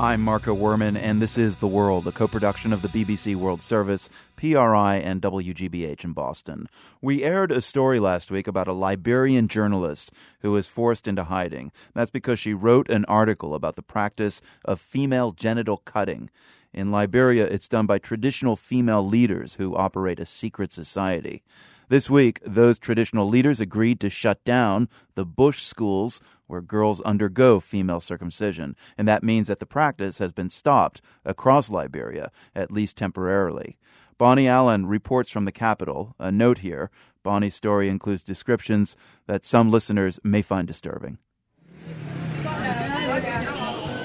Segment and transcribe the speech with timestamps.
[0.00, 3.62] I'm Marco Werman, and this is The World, a co production of the BBC World
[3.62, 6.68] Service, PRI, and WGBH in Boston.
[7.02, 11.72] We aired a story last week about a Liberian journalist who was forced into hiding.
[11.94, 16.30] That's because she wrote an article about the practice of female genital cutting.
[16.72, 21.42] In Liberia, it's done by traditional female leaders who operate a secret society.
[21.88, 27.60] This week, those traditional leaders agreed to shut down the Bush schools where girls undergo
[27.60, 32.96] female circumcision, and that means that the practice has been stopped across Liberia, at least
[32.96, 33.78] temporarily.
[34.18, 36.16] Bonnie Allen reports from the capital.
[36.18, 36.90] A note here
[37.22, 38.96] Bonnie's story includes descriptions
[39.26, 41.18] that some listeners may find disturbing.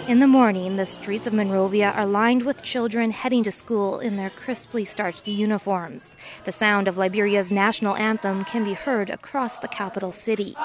[0.06, 4.18] In the morning, the streets of Monrovia are lined with children heading to school in
[4.18, 6.18] their crisply starched uniforms.
[6.44, 10.56] The sound of Liberia's national anthem can be heard across the capital city.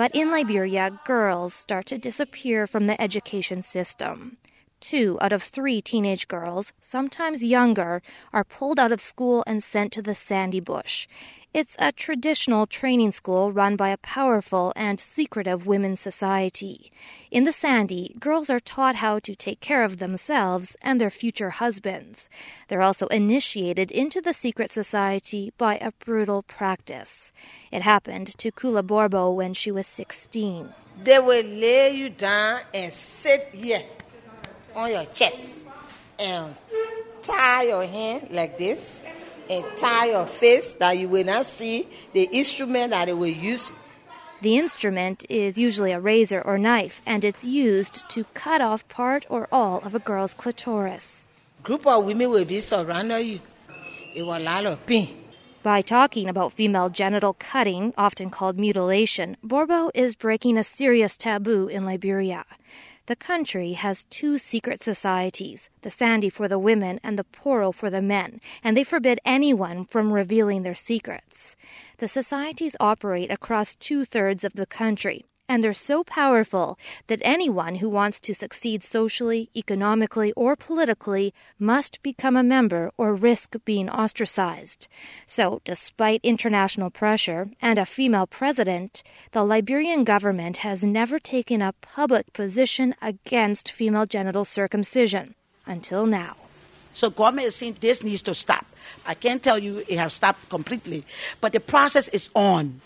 [0.00, 4.38] But in Liberia, girls start to disappear from the education system.
[4.80, 8.00] Two out of three teenage girls, sometimes younger,
[8.32, 11.06] are pulled out of school and sent to the Sande Bush.
[11.52, 16.90] It's a traditional training school run by a powerful and secretive women's society.
[17.30, 21.50] In the Sande, girls are taught how to take care of themselves and their future
[21.50, 22.30] husbands.
[22.68, 27.32] They're also initiated into the secret society by a brutal practice.
[27.70, 30.72] It happened to Kula Borbo when she was 16.
[31.02, 33.82] They will lay you down and sit here
[34.74, 35.64] on your chest
[36.18, 36.54] and
[37.22, 39.00] tie your hand like this
[39.48, 43.72] and tie your face that you will not see the instrument that they will use.
[44.42, 49.26] The instrument is usually a razor or knife, and it's used to cut off part
[49.28, 51.28] or all of a girl's clitoris.
[51.62, 53.40] Group of women will be surrounding you.
[54.14, 55.16] It will lot of pain.
[55.62, 61.68] By talking about female genital cutting, often called mutilation, Borbo is breaking a serious taboo
[61.68, 62.46] in Liberia.
[63.10, 67.90] The country has two secret societies, the Sande for the women and the Poro for
[67.90, 71.56] the men, and they forbid anyone from revealing their secrets.
[71.98, 76.78] The societies operate across two thirds of the country, and they're so powerful
[77.08, 83.16] that anyone who wants to succeed socially, economically, or politically must become a member or
[83.16, 84.86] risk being ostracized.
[85.26, 89.02] So, despite international pressure and a female president,
[89.32, 95.34] the Liberian government has never taken a public position against female genital circumcision
[95.66, 96.36] until now.
[96.94, 98.66] So government is saying this needs to stop.
[99.04, 101.04] I can't tell you it has stopped completely,
[101.40, 102.80] but the process is on.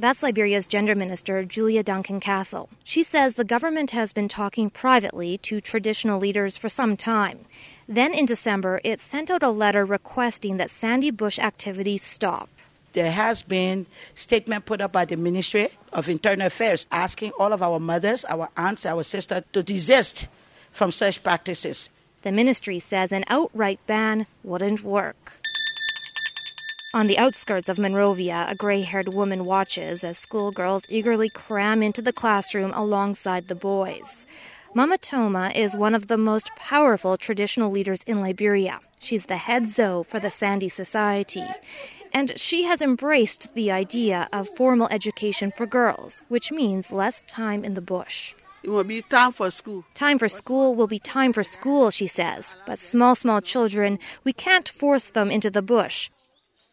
[0.00, 2.70] That's Liberia's gender minister, Julia Duncan Cassell.
[2.84, 7.40] She says the government has been talking privately to traditional leaders for some time.
[7.86, 12.48] Then in December, it sent out a letter requesting that Sande Bush activities stop.
[12.94, 13.84] There has been
[14.14, 18.48] statement put up by the Ministry of Internal Affairs asking all of our mothers, our
[18.56, 20.28] aunts, our sisters to desist
[20.72, 21.90] from such practices.
[22.22, 25.40] The ministry says an outright ban wouldn't work.
[26.92, 32.02] On the outskirts of Monrovia, a gray haired woman watches as schoolgirls eagerly cram into
[32.02, 34.26] the classroom alongside the boys.
[34.74, 38.80] Mama Toma is one of the most powerful traditional leaders in Liberia.
[38.98, 41.44] She's the head Zoe for the Sande Society.
[42.12, 47.64] And she has embraced the idea of formal education for girls, which means less time
[47.64, 48.34] in the bush.
[48.64, 49.84] It will be time for school.
[49.94, 52.56] Time for school will be time for school, she says.
[52.66, 56.10] But small, small children, we can't force them into the bush.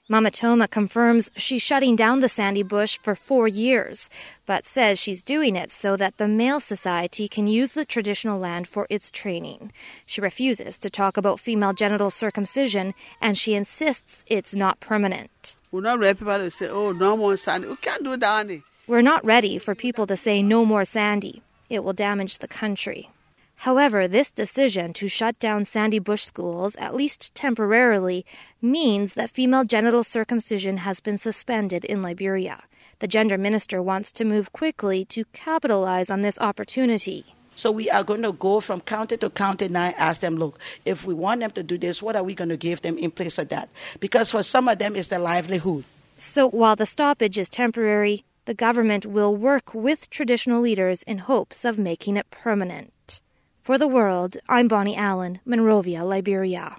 [0.09, 4.09] Mama Toma confirms she's shutting down the Sande Bush for four years,
[4.45, 8.69] but says she's doing it so that the male society can use the traditional land
[8.69, 9.73] for its training.
[10.05, 15.57] She refuses to talk about female genital circumcision, and she insists it's not permanent.
[15.73, 17.65] We're not ready people to say, oh, no more Sande.
[17.65, 18.61] We can't do that.
[18.87, 21.41] We're not ready for people to say no more Sande.
[21.69, 23.09] It will damage the country.
[23.61, 28.23] However, this decision to shut down Sande Bush schools, at least temporarily,
[28.61, 32.63] means that female genital circumcision has been suspended in Liberia.
[32.99, 37.25] The gender minister wants to move quickly to capitalize on this opportunity.
[37.55, 41.05] So we are going to go from county to county and ask them, look, if
[41.05, 43.39] we want them to do this, what are we going to give them in place
[43.39, 43.69] of that?
[43.99, 45.83] Because for some of them, it's their livelihood.
[46.17, 51.65] So while the stoppage is temporary, the government will work with traditional leaders in hopes
[51.65, 52.93] of making it permanent.
[53.67, 56.77] For the world, I'm Bonnie Allen, Monrovia, Liberia.